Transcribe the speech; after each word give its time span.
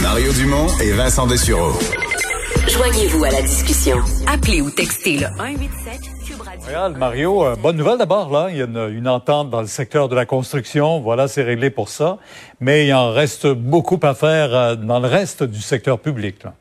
Mario 0.00 0.32
Dumont 0.32 0.66
et 0.80 0.92
Vincent 0.92 1.26
Dessureau. 1.26 1.72
Joignez-vous 2.68 3.24
à 3.24 3.30
la 3.30 3.42
discussion. 3.42 3.98
Appelez 4.26 4.60
ou 4.60 4.70
textez 4.70 5.14
le 5.14 5.26
187 5.26 6.00
Cube 6.24 6.40
Radio. 6.40 6.66
Regarde, 6.66 6.96
Mario, 6.96 7.44
euh, 7.44 7.56
bonne 7.56 7.76
nouvelle 7.76 7.98
d'abord, 7.98 8.30
là. 8.30 8.48
Il 8.50 8.56
y 8.58 8.62
a 8.62 8.66
une, 8.66 8.94
une 8.96 9.08
entente 9.08 9.50
dans 9.50 9.60
le 9.60 9.66
secteur 9.66 10.08
de 10.08 10.14
la 10.14 10.24
construction. 10.24 11.00
Voilà, 11.00 11.26
c'est 11.26 11.42
réglé 11.42 11.70
pour 11.70 11.88
ça. 11.88 12.18
Mais 12.60 12.86
il 12.86 12.94
en 12.94 13.10
reste 13.10 13.48
beaucoup 13.48 13.98
à 14.02 14.14
faire 14.14 14.54
euh, 14.54 14.76
dans 14.76 15.00
le 15.00 15.08
reste 15.08 15.42
du 15.42 15.60
secteur 15.60 15.98
public, 15.98 16.44
là. 16.44 16.54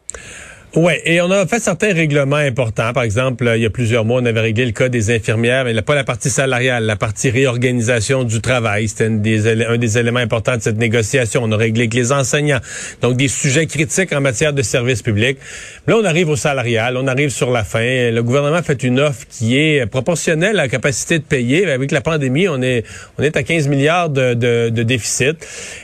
Oui, 0.74 0.94
et 1.04 1.20
on 1.20 1.30
a 1.32 1.46
fait 1.48 1.60
certains 1.60 1.94
règlements 1.94 2.38
importants. 2.38 2.94
Par 2.94 3.04
exemple, 3.04 3.52
il 3.58 3.62
y 3.62 3.66
a 3.66 3.70
plusieurs 3.70 4.06
mois, 4.06 4.22
on 4.22 4.26
avait 4.26 4.40
réglé 4.40 4.66
le 4.66 4.72
cas 4.72 4.88
des 4.88 5.14
infirmières, 5.14 5.66
mais 5.66 5.82
pas 5.82 5.96
la 5.96 6.06
partie 6.06 6.30
salariale, 6.30 6.86
la 6.86 6.96
partie 6.96 7.30
réorganisation 7.30 8.24
du 8.24 8.40
travail. 8.40 8.88
C'était 8.88 9.08
un 9.08 9.18
des, 9.18 9.98
éléments 9.98 10.22
importants 10.22 10.56
de 10.56 10.62
cette 10.62 10.78
négociation. 10.78 11.42
On 11.44 11.52
a 11.52 11.58
réglé 11.58 11.82
avec 11.82 11.94
les 11.94 12.14
enseignants. 12.14 12.62
Donc, 13.02 13.18
des 13.18 13.28
sujets 13.28 13.66
critiques 13.66 14.14
en 14.14 14.22
matière 14.22 14.54
de 14.54 14.62
services 14.62 15.02
publics. 15.02 15.40
Là, 15.88 15.98
on 16.02 16.06
arrive 16.06 16.30
au 16.30 16.38
salarial, 16.38 16.96
on 16.96 17.06
arrive 17.06 17.32
sur 17.32 17.52
la 17.52 17.66
fin. 17.66 18.10
Le 18.10 18.22
gouvernement 18.22 18.64
fait 18.64 18.82
une 18.82 19.02
offre 19.02 19.26
qui 19.30 19.58
est 19.58 19.86
proportionnelle 19.88 20.58
à 20.58 20.64
la 20.64 20.70
capacité 20.70 21.20
de 21.20 21.26
payer. 21.26 21.70
Avec 21.70 21.92
la 21.92 22.00
pandémie, 22.00 22.48
on 22.48 22.62
est, 22.62 22.86
on 23.18 23.24
est 23.24 23.36
à 23.36 23.44
15 23.44 23.68
milliards 23.68 24.10
de, 24.10 24.36
de, 24.36 24.70
de 24.70 24.84
déficit. 24.84 25.36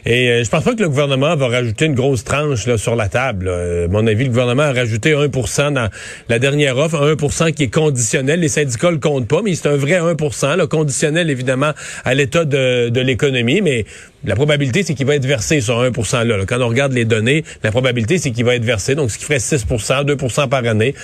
Et 0.06 0.30
euh, 0.30 0.44
je 0.46 0.50
pense 0.50 0.64
pas 0.64 0.76
que 0.76 0.82
le 0.82 0.88
gouvernement 0.88 1.36
va 1.36 1.48
rajouter 1.48 1.88
une 1.88 1.96
grosse 1.96 2.24
tranche 2.24 2.68
là, 2.68 2.78
sur 2.78 2.96
la 2.96 3.10
table. 3.10 3.50
À 3.50 3.90
mon 3.90 4.08
avis, 4.08 4.24
le 4.24 4.30
gouvernement 4.30 4.77
a 4.78 4.82
rajouté 4.82 5.14
1 5.14 5.72
dans 5.72 5.90
la 6.30 6.40
dernière 6.40 6.78
offre, 6.78 7.16
1 7.42 7.52
qui 7.52 7.64
est 7.64 7.74
conditionnel. 7.74 8.40
Les 8.40 8.48
syndicats 8.48 8.92
le 8.92 8.98
comptent 8.98 9.28
pas, 9.28 9.42
mais 9.44 9.56
c'est 9.56 9.68
un 9.68 9.76
vrai 9.76 10.00
1% 10.00 10.56
là, 10.56 10.68
conditionnel 10.68 11.30
évidemment 11.30 11.72
à 12.06 12.14
l'état 12.14 12.46
de, 12.46 12.90
de 12.90 13.02
l'économie, 13.02 13.62
mais 13.62 13.86
la 14.26 14.36
probabilité, 14.36 14.84
c'est 14.84 14.94
qu'il 14.94 15.06
va 15.06 15.16
être 15.16 15.26
versé 15.26 15.62
sur 15.62 15.82
1% 15.82 16.24
là, 16.24 16.46
Quand 16.46 16.60
on 16.62 16.68
regarde 16.68 16.92
les 16.94 17.06
données, 17.06 17.44
la 17.64 17.72
probabilité, 17.72 18.18
c'est 18.18 18.32
qu'il 18.32 18.46
va 18.46 18.56
être 18.56 18.66
versé, 18.66 18.96
donc 18.96 19.12
ce 19.12 19.18
qui 19.18 19.26
ferait 19.26 19.38
6% 19.38 20.06
2% 20.06 20.50
par 20.50 20.66
année. 20.66 20.96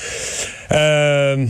Euh, 0.73 1.45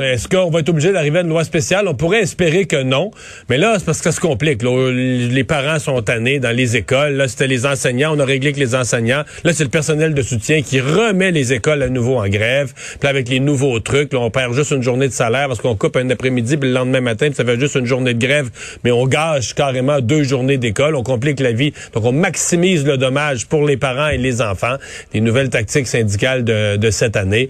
Est-ce 0.00 0.28
qu'on 0.28 0.50
va 0.50 0.60
être 0.60 0.68
obligé 0.68 0.92
d'arriver 0.92 1.20
à 1.20 1.22
une 1.22 1.28
loi 1.28 1.44
spéciale? 1.44 1.88
On 1.88 1.94
pourrait 1.94 2.20
espérer 2.20 2.66
que 2.66 2.82
non. 2.82 3.10
Mais 3.48 3.56
là, 3.56 3.76
c'est 3.78 3.84
parce 3.84 3.98
que 3.98 4.04
ça 4.04 4.12
se 4.12 4.20
complique. 4.20 4.62
Les 4.62 5.44
parents 5.44 5.78
sont 5.78 6.00
tannés 6.02 6.40
dans 6.40 6.54
les 6.54 6.76
écoles. 6.76 7.14
Là, 7.14 7.28
c'était 7.28 7.46
les 7.46 7.66
enseignants. 7.66 8.14
On 8.14 8.18
a 8.18 8.24
réglé 8.24 8.52
que 8.52 8.58
les 8.60 8.74
enseignants. 8.74 9.22
Là, 9.44 9.52
c'est 9.52 9.64
le 9.64 9.70
personnel 9.70 10.14
de 10.14 10.22
soutien 10.22 10.62
qui 10.62 10.80
remet 10.80 11.30
les 11.30 11.52
écoles 11.52 11.82
à 11.82 11.88
nouveau 11.88 12.18
en 12.18 12.28
grève. 12.28 12.72
Puis 13.00 13.08
avec 13.08 13.28
les 13.28 13.40
nouveaux 13.40 13.80
trucs, 13.80 14.12
là, 14.12 14.20
on 14.20 14.30
perd 14.30 14.54
juste 14.54 14.72
une 14.72 14.82
journée 14.82 15.08
de 15.08 15.12
salaire 15.12 15.48
parce 15.48 15.60
qu'on 15.60 15.76
coupe 15.76 15.96
un 15.96 16.10
après-midi, 16.10 16.56
puis 16.56 16.68
le 16.68 16.74
lendemain 16.74 17.00
matin, 17.00 17.26
puis 17.26 17.34
ça 17.34 17.44
fait 17.44 17.58
juste 17.58 17.76
une 17.76 17.86
journée 17.86 18.14
de 18.14 18.24
grève. 18.24 18.50
Mais 18.84 18.90
on 18.90 19.06
gâche 19.06 19.54
carrément 19.54 20.00
deux 20.00 20.22
journées 20.22 20.58
d'école. 20.58 20.96
On 20.96 21.02
complique 21.02 21.40
la 21.40 21.52
vie. 21.52 21.72
Donc, 21.94 22.04
on 22.04 22.12
maximise 22.12 22.84
le 22.84 22.98
dommage 22.98 23.46
pour 23.46 23.64
les 23.66 23.76
parents 23.76 24.08
et 24.08 24.18
les 24.18 24.42
enfants. 24.42 24.76
Les 25.14 25.20
nouvelles 25.20 25.50
tactiques 25.50 25.86
syndicales 25.86 26.44
de, 26.44 26.76
de 26.76 26.90
cette 26.90 27.16
année. 27.16 27.48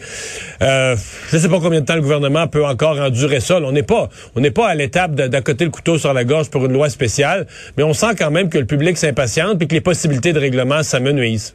Euh, 0.63 0.97
je 1.31 1.36
ne 1.36 1.41
sais 1.42 1.48
pas 1.48 1.61
combien 1.61 1.81
de 1.81 1.86
temps 1.86 1.95
le 1.95 2.03
gouvernement 2.03 2.47
peut 2.47 2.64
encore 2.64 2.98
endurer 2.98 3.41
ça. 3.41 3.59
on 3.59 3.72
n'est 3.72 3.82
pas, 3.82 4.09
on 4.34 4.41
n'est 4.41 4.50
pas 4.50 4.69
à 4.69 4.75
l'étape 4.75 5.15
d'accoter 5.15 5.65
le 5.65 5.71
couteau 5.71 5.99
sur 5.99 6.12
la 6.12 6.25
gorge 6.25 6.50
pour 6.50 6.65
une 6.66 6.72
loi 6.72 6.88
spéciale, 6.88 7.47
mais 7.77 7.82
on 7.82 7.93
sent 7.93 8.15
quand 8.19 8.31
même 8.31 8.49
que 8.49 8.59
le 8.59 8.66
public 8.66 8.97
s'impatiente 8.97 9.60
et 9.62 9.66
que 9.66 9.75
les 9.75 9.81
possibilités 9.81 10.32
de 10.32 10.38
règlement 10.38 10.82
s'amenuisent. 10.82 11.55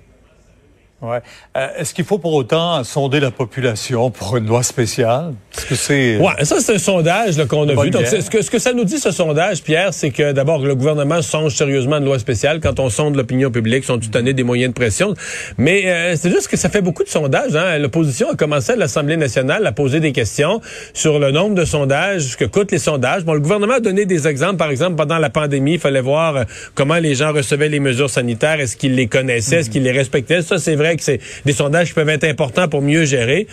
Ouais. 1.01 1.19
Euh, 1.57 1.67
Est-ce 1.77 1.93
qu'il 1.93 2.05
faut 2.05 2.19
pour 2.19 2.33
autant 2.33 2.83
sonder 2.83 3.19
la 3.19 3.31
population 3.31 4.11
pour 4.11 4.37
une 4.37 4.45
loi 4.45 4.61
spéciale? 4.61 5.33
Est-ce 5.57 5.65
que 5.65 5.75
c'est... 5.75 6.17
Ouais, 6.17 6.45
ça 6.45 6.59
c'est 6.59 6.75
un 6.75 6.77
sondage 6.77 7.43
qu'on 7.47 7.67
a 7.67 7.83
vu. 7.83 7.89
Donc, 7.89 8.05
ce 8.05 8.29
que, 8.29 8.41
ce 8.43 8.51
que 8.51 8.59
ça 8.59 8.73
nous 8.73 8.83
dit, 8.83 8.99
ce 8.99 9.11
sondage, 9.11 9.63
Pierre, 9.63 9.93
c'est 9.93 10.11
que 10.11 10.31
d'abord, 10.31 10.59
le 10.59 10.75
gouvernement 10.75 11.21
songe 11.23 11.55
sérieusement 11.55 11.97
une 11.97 12.05
loi 12.05 12.19
spéciale. 12.19 12.59
Quand 12.59 12.79
on 12.79 12.89
sonde 12.89 13.15
l'opinion 13.15 13.49
publique, 13.49 13.83
sont 13.83 13.97
tout 13.97 14.15
année 14.15 14.33
des 14.33 14.43
moyens 14.43 14.73
de 14.73 14.75
pression. 14.75 15.15
Mais 15.57 15.87
euh, 15.87 16.15
c'est 16.15 16.29
juste 16.29 16.47
que 16.47 16.57
ça 16.57 16.69
fait 16.69 16.81
beaucoup 16.81 17.03
de 17.03 17.09
sondages. 17.09 17.55
Hein? 17.55 17.79
L'opposition 17.79 18.29
a 18.29 18.35
commencé 18.35 18.73
à 18.73 18.75
l'Assemblée 18.75 19.17
nationale 19.17 19.65
à 19.65 19.71
poser 19.71 19.99
des 19.99 20.11
questions 20.11 20.61
sur 20.93 21.17
le 21.17 21.31
nombre 21.31 21.55
de 21.55 21.65
sondages, 21.65 22.21
ce 22.21 22.37
que 22.37 22.45
coûtent 22.45 22.71
les 22.71 22.79
sondages. 22.79 23.23
Bon, 23.23 23.33
le 23.33 23.39
gouvernement 23.39 23.75
a 23.75 23.79
donné 23.79 24.05
des 24.05 24.27
exemples. 24.27 24.57
Par 24.57 24.69
exemple, 24.69 24.95
pendant 24.97 25.17
la 25.17 25.31
pandémie, 25.31 25.73
il 25.73 25.79
fallait 25.79 26.01
voir 26.01 26.35
euh, 26.35 26.43
comment 26.75 26.97
les 26.97 27.15
gens 27.15 27.33
recevaient 27.33 27.69
les 27.69 27.79
mesures 27.79 28.09
sanitaires. 28.09 28.59
Est-ce 28.59 28.77
qu'ils 28.77 28.93
les 28.93 29.07
connaissaient? 29.07 29.61
Est-ce 29.61 29.69
qu'ils 29.71 29.83
les 29.83 29.91
respectaient? 29.91 30.43
Ça, 30.43 30.59
c'est 30.59 30.75
vrai 30.75 30.90
que 30.95 31.03
c'est 31.03 31.19
des 31.45 31.53
sondages 31.53 31.89
qui 31.89 31.93
peuvent 31.93 32.09
être 32.09 32.23
importants 32.23 32.67
pour 32.67 32.81
mieux 32.81 33.05
gérer. 33.05 33.47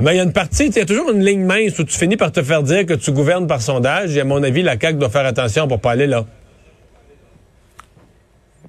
Mais 0.00 0.14
il 0.14 0.16
y 0.16 0.20
a 0.20 0.24
une 0.24 0.32
partie, 0.32 0.66
il 0.66 0.76
y 0.76 0.80
a 0.80 0.84
toujours 0.84 1.10
une 1.10 1.24
ligne 1.24 1.44
mince 1.44 1.78
où 1.78 1.84
tu 1.84 1.96
finis 1.96 2.16
par 2.16 2.32
te 2.32 2.42
faire 2.42 2.62
dire 2.62 2.86
que 2.86 2.94
tu 2.94 3.12
gouvernes 3.12 3.46
par 3.46 3.62
sondage. 3.62 4.16
Et 4.16 4.20
à 4.20 4.24
mon 4.24 4.42
avis, 4.42 4.62
la 4.62 4.78
CAQ 4.78 4.98
doit 4.98 5.10
faire 5.10 5.26
attention 5.26 5.68
pour 5.68 5.80
pas 5.80 5.92
aller 5.92 6.06
là. 6.06 6.24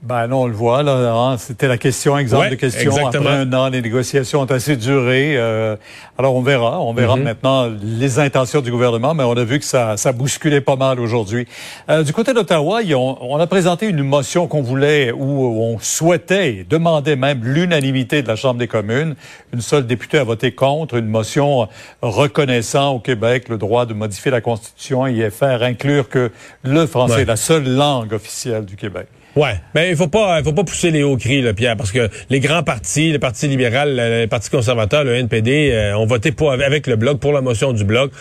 Ben 0.05 0.27
non, 0.27 0.41
on 0.41 0.47
le 0.47 0.53
voit 0.53 0.83
là. 0.83 1.13
Hein. 1.13 1.37
C'était 1.37 1.69
la 1.69 1.77
question, 1.77 2.17
exemple 2.17 2.43
Ouais, 2.43 2.49
de 2.49 2.55
question. 2.55 2.91
exactement. 2.91 3.23
Après 3.29 3.37
un 3.37 3.53
an, 3.53 3.69
les 3.69 3.81
négociations 3.81 4.41
ont 4.41 4.51
assez 4.51 4.75
duré. 4.75 5.37
Euh, 5.37 5.77
alors 6.17 6.35
on 6.35 6.41
verra, 6.41 6.81
on 6.81 6.93
verra 6.93 7.15
Mhm. 7.15 7.23
maintenant 7.23 7.69
les 7.81 8.19
intentions 8.19 8.59
du 8.59 8.69
gouvernement, 8.69 9.13
mais 9.13 9.23
on 9.23 9.31
a 9.37 9.45
vu 9.45 9.59
que 9.59 9.65
ça, 9.65 9.95
ça 9.95 10.11
bousculait 10.11 10.59
pas 10.59 10.75
mal 10.75 10.99
aujourd'hui. 10.99 11.47
Euh, 11.89 12.03
du 12.03 12.11
côté 12.11 12.33
d'Ottawa, 12.33 12.81
ont- 12.95 13.17
on 13.21 13.37
a 13.39 13.47
présenté 13.47 13.87
une 13.87 14.03
motion 14.03 14.45
qu'on 14.47 14.61
voulait, 14.61 15.13
où 15.13 15.23
on 15.63 15.79
souhaitait, 15.79 16.65
demandait 16.69 17.15
même 17.15 17.39
l'unanimité 17.41 18.21
de 18.23 18.27
la 18.27 18.35
Chambre 18.35 18.59
des 18.59 18.67
communes. 18.67 19.15
Une 19.53 19.61
seule 19.61 19.87
députée 19.87 20.17
a 20.17 20.25
voté 20.25 20.51
contre 20.53 20.95
une 20.95 21.07
motion 21.07 21.69
reconnaissant 22.01 22.95
au 22.95 22.99
Québec 22.99 23.47
le 23.47 23.57
droit 23.57 23.85
de 23.85 23.93
modifier 23.93 24.31
la 24.31 24.41
Constitution 24.41 25.07
et 25.07 25.13
y 25.13 25.31
faire 25.31 25.63
inclure 25.63 26.09
que 26.09 26.29
le 26.63 26.85
français 26.87 27.15
Ouais. 27.15 27.21
est 27.21 27.25
la 27.25 27.37
seule 27.37 27.69
langue 27.73 28.11
officielle 28.11 28.65
du 28.65 28.75
Québec. 28.75 29.07
Ouais, 29.35 29.55
mais 29.73 29.89
il 29.89 29.95
faut 29.95 30.07
pas, 30.09 30.37
il 30.39 30.43
faut 30.43 30.53
pas 30.53 30.63
pousser 30.63 30.91
les 30.91 31.01
hauts 31.01 31.17
cris, 31.17 31.41
là, 31.41 31.53
Pierre, 31.55 31.75
parce 31.75 31.91
que 31.91 32.07
les 32.29 32.39
grands 32.39 32.61
partis, 32.61 33.11
le 33.11 33.17
Parti 33.17 33.47
libéral, 33.47 33.95
le, 33.97 34.27
Parti 34.27 34.51
conservateur, 34.51 35.03
le 35.03 35.15
NPD, 35.15 35.71
euh, 35.71 35.97
ont 35.97 36.05
voté 36.05 36.31
pour 36.31 36.51
avec 36.51 36.85
le 36.85 36.97
bloc 36.97 37.19
pour 37.19 37.33
la 37.33 37.41
motion 37.41 37.73
du 37.73 37.83
bloc. 37.83 38.11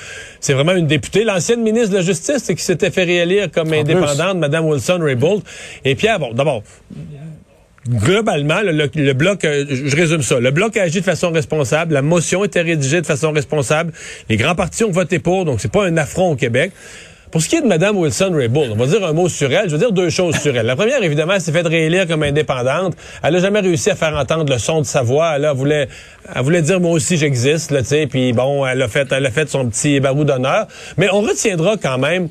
C'est 0.40 0.54
vraiment 0.54 0.72
une 0.72 0.86
députée, 0.86 1.24
l'ancienne 1.24 1.62
ministre 1.62 1.90
de 1.90 1.96
la 1.96 2.00
Justice, 2.02 2.44
qui 2.46 2.62
s'était 2.62 2.90
fait 2.90 3.04
réélire 3.04 3.50
comme 3.50 3.68
En 3.68 3.80
indépendante, 3.80 4.38
Madame 4.38 4.64
Wilson-Raybould. 4.64 5.42
Et 5.84 5.94
Pierre, 5.96 6.18
bon, 6.18 6.32
d'abord. 6.32 6.62
Globalement, 7.88 8.60
le, 8.62 8.70
le- 8.70 8.90
le 8.94 9.12
bloc, 9.12 9.44
euh, 9.44 9.66
je 9.68 9.88
je 9.88 9.96
résume 9.96 10.22
ça, 10.22 10.38
le 10.38 10.52
bloc 10.52 10.76
a 10.76 10.82
agi 10.82 11.00
de 11.00 11.04
façon 11.04 11.32
responsable, 11.32 11.94
la 11.94 12.02
motion 12.02 12.44
était 12.44 12.60
rédigée 12.62 13.00
de 13.00 13.06
façon 13.06 13.32
responsable, 13.32 13.92
les 14.28 14.36
grands 14.36 14.54
partis 14.54 14.84
ont 14.84 14.92
voté 14.92 15.18
pour, 15.18 15.44
donc 15.44 15.60
c'est 15.60 15.70
pas 15.72 15.84
un 15.84 15.96
affront 15.96 16.30
au 16.30 16.36
Québec. 16.36 16.70
Pour 17.32 17.40
ce 17.40 17.48
qui 17.48 17.56
est 17.56 17.62
de 17.62 17.66
Mme 17.66 17.96
Wilson-Raybould, 17.96 18.72
on 18.72 18.76
va 18.76 18.84
dire 18.84 19.02
un 19.06 19.14
mot 19.14 19.26
sur 19.26 19.50
elle. 19.50 19.66
Je 19.66 19.72
veux 19.72 19.78
dire 19.78 19.90
deux 19.90 20.10
choses 20.10 20.36
sur 20.36 20.54
elle. 20.54 20.66
La 20.66 20.76
première, 20.76 21.02
évidemment, 21.02 21.32
elle 21.32 21.40
s'est 21.40 21.50
fait 21.50 21.66
réélire 21.66 22.06
comme 22.06 22.22
indépendante. 22.22 22.94
Elle 23.22 23.32
n'a 23.32 23.40
jamais 23.40 23.60
réussi 23.60 23.88
à 23.88 23.96
faire 23.96 24.14
entendre 24.14 24.52
le 24.52 24.58
son 24.58 24.82
de 24.82 24.86
sa 24.86 25.00
voix. 25.00 25.36
Elle, 25.36 25.48
voulait, 25.54 25.88
elle 26.34 26.42
voulait 26.42 26.60
dire 26.60 26.78
moi 26.78 26.90
aussi 26.90 27.16
j'existe, 27.16 27.70
là, 27.70 27.82
tu. 27.82 28.06
Puis 28.06 28.34
bon, 28.34 28.66
elle 28.66 28.82
a 28.82 28.88
fait, 28.88 29.10
elle 29.12 29.24
a 29.24 29.30
fait 29.30 29.48
son 29.48 29.66
petit 29.66 29.98
barou 29.98 30.24
d'honneur. 30.24 30.66
Mais 30.98 31.08
on 31.10 31.22
retiendra 31.22 31.78
quand 31.78 31.96
même. 31.96 32.28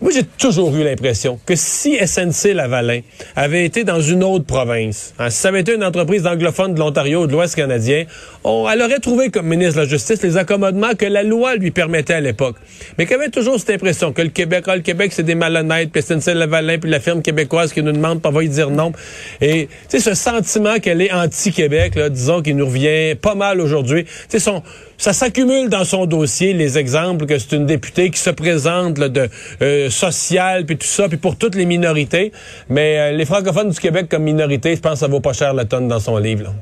Moi, 0.00 0.12
j'ai 0.14 0.22
toujours 0.22 0.76
eu 0.76 0.84
l'impression 0.84 1.40
que 1.44 1.56
si 1.56 1.98
SNC 1.98 2.54
Lavalin 2.54 3.00
avait 3.34 3.64
été 3.64 3.82
dans 3.82 4.00
une 4.00 4.22
autre 4.22 4.44
province, 4.44 5.12
hein, 5.18 5.28
si 5.28 5.38
ça 5.38 5.48
avait 5.48 5.62
été 5.62 5.74
une 5.74 5.82
entreprise 5.82 6.24
anglophone 6.24 6.74
de 6.74 6.78
l'Ontario 6.78 7.22
ou 7.22 7.26
de 7.26 7.32
l'Ouest 7.32 7.56
canadien, 7.56 8.04
on, 8.44 8.68
elle 8.70 8.80
aurait 8.80 9.00
trouvé 9.00 9.30
comme 9.30 9.48
ministre 9.48 9.74
de 9.74 9.80
la 9.80 9.88
Justice 9.88 10.22
les 10.22 10.36
accommodements 10.36 10.94
que 10.96 11.04
la 11.04 11.24
loi 11.24 11.56
lui 11.56 11.72
permettait 11.72 12.14
à 12.14 12.20
l'époque. 12.20 12.54
Mais 12.96 13.06
qu'elle 13.06 13.20
avait 13.20 13.30
toujours 13.30 13.58
cette 13.58 13.70
impression 13.70 14.12
que 14.12 14.22
le 14.22 14.28
Québec, 14.28 14.66
ah, 14.68 14.76
le 14.76 14.82
Québec, 14.82 15.12
c'est 15.12 15.24
des 15.24 15.34
malhonnêtes, 15.34 15.90
puis 15.90 16.00
SNC 16.00 16.32
Lavalin, 16.34 16.78
puis 16.78 16.88
la 16.88 17.00
firme 17.00 17.20
québécoise 17.20 17.72
qui 17.72 17.82
nous 17.82 17.90
demande, 17.90 18.22
pas 18.22 18.30
va 18.30 18.44
y 18.44 18.48
dire 18.48 18.70
non. 18.70 18.92
Et, 19.40 19.66
tu 19.66 19.98
sais, 19.98 20.00
ce 20.00 20.14
sentiment 20.14 20.78
qu'elle 20.78 21.02
est 21.02 21.12
anti-Québec, 21.12 21.98
disons, 22.10 22.40
qui 22.40 22.54
nous 22.54 22.66
revient 22.66 23.16
pas 23.16 23.34
mal 23.34 23.60
aujourd'hui. 23.60 24.04
Tu 24.04 24.10
sais, 24.28 24.38
son, 24.38 24.62
ça 24.98 25.12
s'accumule 25.12 25.68
dans 25.70 25.84
son 25.84 26.06
dossier, 26.06 26.52
les 26.52 26.76
exemples 26.76 27.24
que 27.26 27.38
c'est 27.38 27.52
une 27.56 27.66
députée 27.66 28.10
qui 28.10 28.18
se 28.18 28.30
présente 28.30 28.98
là, 28.98 29.08
de 29.08 29.30
euh, 29.62 29.88
sociale, 29.90 30.66
puis 30.66 30.76
tout 30.76 30.86
ça, 30.86 31.08
puis 31.08 31.16
pour 31.16 31.36
toutes 31.36 31.54
les 31.54 31.64
minorités. 31.66 32.32
Mais 32.68 32.98
euh, 32.98 33.12
les 33.16 33.24
francophones 33.24 33.70
du 33.70 33.78
Québec 33.78 34.08
comme 34.10 34.24
minorité, 34.24 34.74
je 34.76 34.80
pense 34.80 34.94
que 34.94 34.98
ça 34.98 35.06
vaut 35.08 35.20
pas 35.20 35.32
cher 35.32 35.54
la 35.54 35.64
tonne 35.64 35.88
dans 35.88 36.00
son 36.00 36.18
livre. 36.18 36.42
là. 36.44 36.54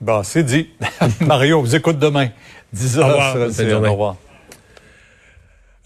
Bon, 0.00 0.22
c'est 0.22 0.42
dit. 0.42 0.70
Mario, 1.20 1.58
on 1.58 1.60
vous 1.60 1.76
écoute 1.76 1.98
demain. 1.98 2.28
10 2.72 2.98
Au 2.98 3.00
heures 3.02 3.08
revoir, 3.08 3.30
sur 3.32 3.40
bonne 3.40 3.48
LCN. 3.50 3.56
fin 3.56 3.64
de 3.64 3.70
journée. 3.70 3.88
Au 3.88 3.92
revoir. 3.92 4.16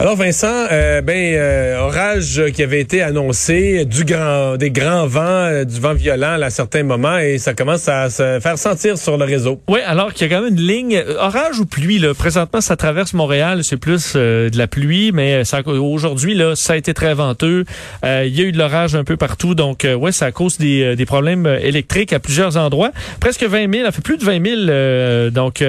Alors 0.05 0.17
Vincent, 0.17 0.67
euh, 0.71 1.01
ben 1.01 1.35
euh, 1.35 1.79
orage 1.79 2.43
qui 2.53 2.63
avait 2.63 2.79
été 2.79 3.01
annoncé, 3.01 3.87
du 3.87 4.05
grand, 4.05 4.59
des 4.59 4.71
grands 4.71 5.07
vents, 5.07 5.23
euh, 5.23 5.65
du 5.65 5.81
vent 5.81 5.95
violent 5.95 6.43
à 6.43 6.51
certains 6.51 6.83
moments, 6.83 7.17
et 7.17 7.39
ça 7.39 7.55
commence 7.55 7.89
à 7.89 8.11
se 8.11 8.39
faire 8.39 8.59
sentir 8.59 8.99
sur 8.99 9.17
le 9.17 9.25
réseau. 9.25 9.63
Oui, 9.67 9.81
alors 9.87 10.13
qu'il 10.13 10.29
y 10.29 10.31
a 10.31 10.37
quand 10.37 10.45
même 10.45 10.53
une 10.53 10.61
ligne 10.61 11.03
orage 11.19 11.59
ou 11.59 11.65
pluie. 11.65 11.99
Là. 11.99 12.13
Présentement, 12.13 12.61
ça 12.61 12.77
traverse 12.77 13.15
Montréal, 13.15 13.65
c'est 13.65 13.79
plus 13.79 14.15
de 14.15 14.59
la 14.59 14.67
pluie, 14.67 15.11
mais 15.11 15.43
aujourd'hui 15.67 16.35
là, 16.35 16.55
ça 16.55 16.75
a 16.75 16.77
été 16.77 16.93
très 16.93 17.15
venteux. 17.15 17.65
il 18.03 18.29
y 18.29 18.43
a 18.43 18.45
eu 18.45 18.53
de 18.53 18.59
l'orage 18.59 18.95
un 18.95 19.05
peu 19.05 19.17
partout, 19.17 19.55
donc 19.55 19.87
ouais, 19.99 20.13
ça 20.13 20.31
cause 20.33 20.59
des, 20.59 20.97
des 20.97 21.07
problèmes 21.07 21.47
électriques 21.47 22.13
à 22.13 22.19
plusieurs 22.19 22.59
endroits. 22.59 22.91
Presque 23.21 23.45
20 23.45 23.73
000, 23.73 23.87
ça 23.87 23.93
fait 23.93 24.03
plus 24.03 24.19
de 24.19 24.25
20 24.25 25.31
000 25.31 25.31
donc 25.31 25.65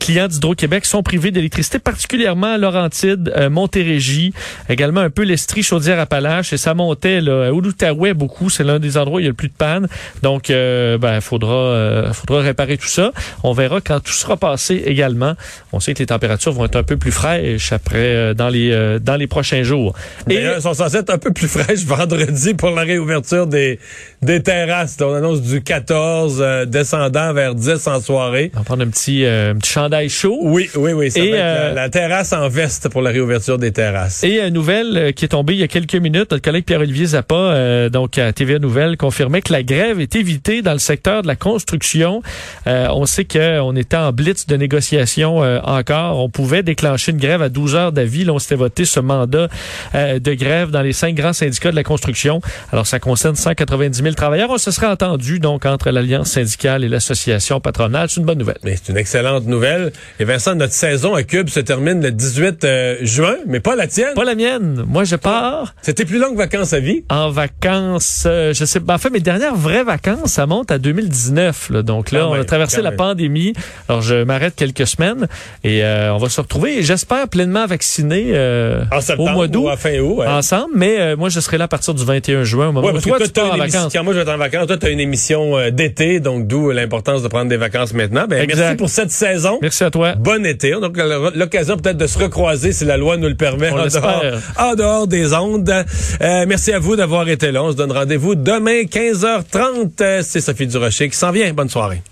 clients 0.00 0.26
d'Hydro-Québec 0.26 0.84
sont 0.84 1.04
privés 1.04 1.30
d'électricité, 1.30 1.78
particulièrement 1.78 2.54
à 2.54 2.58
Laurentide 2.58 3.32
euh, 3.36 3.51
Montérégie, 3.52 4.32
également 4.68 5.00
un 5.00 5.10
peu 5.10 5.22
l'Estrie, 5.22 5.62
Chaudière-Appalaches, 5.62 6.52
et 6.52 6.56
ça 6.56 6.74
montait 6.74 7.20
là, 7.20 7.46
à 7.46 7.50
l'Outaouais 7.50 8.14
beaucoup. 8.14 8.50
C'est 8.50 8.64
l'un 8.64 8.78
des 8.78 8.96
endroits 8.96 9.16
où 9.16 9.20
il 9.20 9.24
y 9.24 9.26
a 9.26 9.30
le 9.30 9.34
plus 9.34 9.48
de 9.48 9.54
panne. 9.54 9.88
Donc, 10.22 10.50
euh, 10.50 10.98
ben, 10.98 11.20
faudra, 11.20 11.54
euh, 11.54 12.12
faudra 12.12 12.40
réparer 12.40 12.76
tout 12.76 12.88
ça. 12.88 13.12
On 13.42 13.52
verra 13.52 13.80
quand 13.80 14.00
tout 14.00 14.12
sera 14.12 14.36
passé 14.36 14.82
également. 14.86 15.34
On 15.72 15.80
sait 15.80 15.94
que 15.94 16.00
les 16.00 16.06
températures 16.06 16.52
vont 16.52 16.64
être 16.64 16.76
un 16.76 16.82
peu 16.82 16.96
plus 16.96 17.12
fraîches 17.12 17.72
après 17.72 18.34
dans 18.34 18.48
les 18.48 18.98
dans 19.00 19.16
les 19.16 19.26
prochains 19.26 19.62
jours. 19.62 19.94
Et 20.28 20.36
elles 20.36 20.62
sont 20.62 20.74
censées 20.74 20.98
être 20.98 21.10
un 21.10 21.18
peu 21.18 21.32
plus 21.32 21.48
fraîches 21.48 21.84
vendredi 21.86 22.54
pour 22.54 22.70
la 22.70 22.82
réouverture 22.82 23.46
des 23.46 23.78
des 24.22 24.42
terrasses. 24.42 24.96
on 25.00 25.14
annonce 25.14 25.42
du 25.42 25.62
14 25.62 26.66
descendant 26.66 27.32
vers 27.32 27.54
10 27.54 27.86
en 27.86 28.00
soirée. 28.00 28.50
On 28.54 28.58
va 28.58 28.64
prendre 28.64 28.82
un 28.82 28.88
petit, 28.88 29.24
un 29.24 29.56
petit 29.56 29.70
chandail 29.70 30.08
chaud. 30.08 30.38
Oui, 30.42 30.70
oui, 30.76 30.92
oui. 30.92 31.10
Ça 31.10 31.20
va 31.20 31.26
être 31.26 31.74
la 31.74 31.88
terrasse 31.88 32.32
en 32.32 32.48
veste 32.48 32.88
pour 32.88 33.02
la 33.02 33.10
réouverture 33.10 33.31
des 33.58 33.72
terrasses. 33.72 34.24
Et 34.24 34.40
une 34.40 34.52
nouvelle 34.52 34.96
euh, 34.96 35.12
qui 35.12 35.24
est 35.24 35.28
tombée 35.28 35.54
il 35.54 35.60
y 35.60 35.62
a 35.62 35.68
quelques 35.68 35.94
minutes, 35.94 36.30
notre 36.30 36.42
collègue 36.42 36.64
Pierre-Olivier 36.64 37.06
Zappa, 37.06 37.34
euh, 37.34 37.88
donc 37.88 38.18
à 38.18 38.32
TVA 38.32 38.58
Nouvelle, 38.58 38.96
confirmait 38.96 39.40
que 39.40 39.52
la 39.52 39.62
grève 39.62 40.00
est 40.00 40.14
évitée 40.16 40.62
dans 40.62 40.72
le 40.72 40.78
secteur 40.78 41.22
de 41.22 41.26
la 41.26 41.36
construction. 41.36 42.22
Euh, 42.66 42.88
on 42.90 43.06
sait 43.06 43.24
qu'on 43.24 43.74
était 43.76 43.96
en 43.96 44.12
blitz 44.12 44.46
de 44.46 44.56
négociation 44.56 45.38
encore. 45.64 46.18
On 46.18 46.28
pouvait 46.28 46.62
déclencher 46.62 47.12
une 47.12 47.18
grève 47.18 47.42
à 47.42 47.48
12 47.48 47.74
heures 47.74 47.92
d'avis. 47.92 48.24
Là, 48.24 48.34
on 48.34 48.38
s'était 48.38 48.54
voté 48.54 48.84
ce 48.84 49.00
mandat 49.00 49.48
de 49.94 50.34
grève 50.34 50.70
dans 50.70 50.82
les 50.82 50.92
cinq 50.92 51.14
grands 51.14 51.32
syndicats 51.32 51.70
de 51.70 51.76
la 51.76 51.84
construction. 51.84 52.40
Alors, 52.72 52.86
ça 52.86 52.98
concerne 52.98 53.36
190 53.36 54.02
000 54.02 54.14
travailleurs. 54.14 54.50
On 54.50 54.58
se 54.58 54.70
serait 54.70 54.86
entendu 54.86 55.38
donc 55.38 55.66
entre 55.66 55.90
l'Alliance 55.90 56.30
syndicale 56.30 56.84
et 56.84 56.88
l'association 56.88 57.60
patronale. 57.60 58.08
C'est 58.08 58.20
une 58.20 58.26
bonne 58.26 58.38
nouvelle. 58.38 58.58
Mais 58.64 58.76
c'est 58.76 58.92
une 58.92 58.98
excellente 58.98 59.46
nouvelle. 59.46 59.92
Et 60.20 60.24
Vincent, 60.24 60.54
notre 60.54 60.74
saison 60.74 61.14
à 61.14 61.22
Cube 61.22 61.48
se 61.48 61.60
termine 61.60 62.02
le 62.02 62.10
18 62.10 62.66
juin 63.02 63.21
mais 63.46 63.60
pas 63.60 63.76
la 63.76 63.86
tienne. 63.86 64.14
Pas 64.14 64.24
la 64.24 64.34
mienne. 64.34 64.84
Moi, 64.86 65.04
je 65.04 65.16
pars. 65.16 65.74
C'était 65.82 66.04
plus 66.04 66.18
longue 66.18 66.36
vacances 66.36 66.72
à 66.72 66.80
vie? 66.80 67.04
En 67.10 67.30
vacances, 67.30 68.24
euh, 68.26 68.52
je 68.54 68.64
sais 68.64 68.80
pas. 68.80 68.94
En 68.94 68.98
fait, 68.98 69.10
mes 69.10 69.20
dernières 69.20 69.54
vraies 69.54 69.84
vacances, 69.84 70.32
ça 70.32 70.46
monte 70.46 70.70
à 70.70 70.78
2019. 70.78 71.70
Là. 71.70 71.82
Donc 71.82 72.10
là, 72.10 72.28
on 72.28 72.34
a 72.34 72.44
traversé 72.44 72.82
la 72.82 72.92
pandémie. 72.92 73.52
Alors, 73.88 74.02
je 74.02 74.24
m'arrête 74.24 74.54
quelques 74.56 74.86
semaines 74.86 75.28
et 75.64 75.84
euh, 75.84 76.14
on 76.14 76.18
va 76.18 76.28
se 76.28 76.40
retrouver, 76.40 76.82
j'espère, 76.82 77.28
pleinement 77.28 77.66
vacciné 77.66 78.32
euh, 78.34 78.84
au 79.18 79.28
mois 79.28 79.48
d'août. 79.48 79.68
fin 79.76 79.98
août. 79.98 80.22
Ensemble. 80.26 80.72
Mais 80.74 81.16
moi, 81.16 81.28
je 81.28 81.40
serai 81.40 81.58
là 81.58 81.64
à 81.64 81.68
partir 81.68 81.94
du 81.94 82.04
21 82.04 82.44
juin. 82.44 82.68
Au 82.68 82.72
moment 82.72 82.88
où 82.88 83.00
toi, 83.00 83.18
tu 83.20 83.30
pars 83.30 83.52
en 83.52 83.56
vacances. 83.56 83.92
Quand 83.92 84.04
moi, 84.04 84.12
je 84.12 84.18
vais 84.18 84.22
être 84.22 84.34
en 84.34 84.38
vacances, 84.38 84.66
toi, 84.66 84.76
tu 84.76 84.86
as 84.86 84.90
une 84.90 85.00
émission 85.00 85.70
d'été, 85.70 86.20
donc 86.20 86.46
d'où 86.46 86.70
l'importance 86.70 87.22
de 87.22 87.28
prendre 87.28 87.48
des 87.48 87.56
vacances 87.56 87.92
maintenant. 87.92 88.26
Ben, 88.28 88.46
merci 88.46 88.76
pour 88.76 88.88
cette 88.88 89.10
saison. 89.10 89.58
Merci 89.60 89.84
à 89.84 89.90
toi. 89.90 90.14
Bon 90.14 90.44
été. 90.44 90.72
Donc, 90.72 90.96
l'occasion 91.34 91.76
peut-être 91.76 91.96
de 91.96 92.06
se 92.06 92.18
recroiser 92.18 92.72
si 92.72 92.84
la 92.84 92.96
loi 93.12 93.16
nous 93.16 93.28
le 93.28 93.34
permet 93.34 93.70
en 93.70 93.86
dehors, 93.86 94.22
en 94.58 94.74
dehors, 94.74 95.06
des 95.06 95.32
ondes. 95.34 95.70
Euh, 95.70 96.44
merci 96.46 96.72
à 96.72 96.78
vous 96.78 96.96
d'avoir 96.96 97.28
été 97.28 97.50
là. 97.52 97.62
On 97.62 97.72
se 97.72 97.76
donne 97.76 97.92
rendez-vous 97.92 98.34
demain 98.34 98.82
15h30. 98.82 100.22
C'est 100.22 100.40
Sophie 100.40 100.66
Durocher 100.66 101.08
qui 101.08 101.16
s'en 101.16 101.32
vient. 101.32 101.52
Bonne 101.52 101.70
soirée. 101.70 102.02